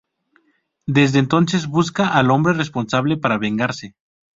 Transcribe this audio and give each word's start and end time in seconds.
Desde 0.87 1.19
entonces 1.19 1.67
busca 1.67 2.07
al 2.17 2.31
hombre 2.31 2.53
responsable 2.53 3.17
para 3.17 3.37
vengarse. 3.37 3.93